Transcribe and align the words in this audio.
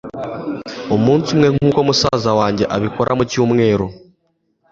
umunsi 0.95 1.27
umwe 1.33 1.47
nkuko 1.55 1.79
musaza 1.87 2.31
wanjye 2.39 2.63
abikora 2.75 3.09
mucyumweru 3.17 3.85